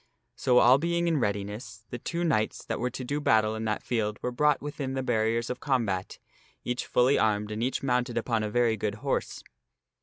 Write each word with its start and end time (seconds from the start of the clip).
So, 0.35 0.57
all 0.57 0.79
being 0.79 1.07
in 1.07 1.19
readiness, 1.19 1.85
the 1.91 1.99
two 1.99 2.23
knights 2.23 2.65
that 2.65 2.79
were 2.79 2.89
to 2.89 3.03
do 3.03 3.21
battle 3.21 3.53
in 3.53 3.65
that 3.65 3.83
field 3.83 4.17
were 4.23 4.31
brought 4.31 4.59
within 4.59 4.95
the 4.95 5.03
barriers 5.03 5.51
of 5.51 5.59
combat, 5.59 6.17
each 6.63 6.87
fully 6.87 7.19
armed 7.19 7.51
and 7.51 7.61
each 7.61 7.83
mounted 7.83 8.17
upon 8.17 8.41
a 8.41 8.49
very 8.49 8.75
good 8.77 8.95
horse. 9.05 9.43